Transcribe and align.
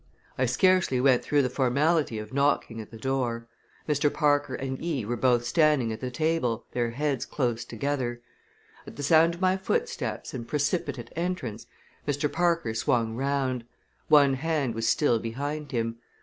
I 0.35 0.47
scarcely 0.47 0.99
went 0.99 1.23
through 1.23 1.43
the 1.43 1.47
formality 1.51 2.17
of 2.17 2.33
knocking 2.33 2.81
at 2.81 2.89
the 2.89 2.97
door. 2.97 3.47
Mr. 3.87 4.11
Parker 4.11 4.55
and 4.55 4.81
Eve 4.81 5.07
were 5.07 5.15
both 5.15 5.45
standing 5.45 5.93
at 5.93 5.99
the 6.01 6.09
table, 6.09 6.65
their 6.71 6.89
heads 6.89 7.23
close 7.23 7.63
together. 7.63 8.19
At 8.87 8.95
the 8.95 9.03
sound 9.03 9.35
of 9.35 9.41
my 9.41 9.57
footsteps 9.57 10.33
and 10.33 10.47
precipitate 10.47 11.11
entrance 11.15 11.67
Mr. 12.07 12.31
Parker 12.33 12.73
swung 12.73 13.15
round. 13.15 13.63
One 14.07 14.33
hand 14.33 14.73
was 14.73 14.87
still 14.87 15.19
behind 15.19 15.71
him. 15.71 15.99